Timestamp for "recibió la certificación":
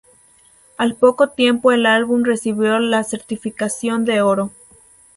2.23-4.03